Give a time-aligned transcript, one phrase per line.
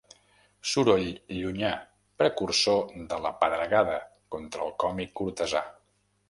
[0.69, 1.03] Soroll
[1.39, 1.69] llunyà
[2.21, 2.81] precursor
[3.13, 3.99] de la pedregada
[4.37, 5.65] contra el còmic cortesà.